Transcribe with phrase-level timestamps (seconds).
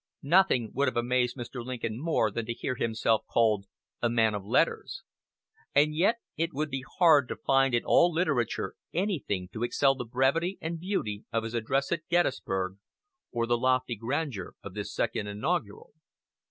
[0.23, 1.63] Nothing would have amazed Mr.
[1.63, 3.67] Lincoln more than to hear himself called
[4.01, 5.03] a man of letters;
[5.75, 10.03] and yet it would be hard to find in all literature anything to excel the
[10.03, 12.79] brevity and beauty of his address at Gettysburg
[13.31, 15.93] or the lofty grandeur of this Second Inaugural.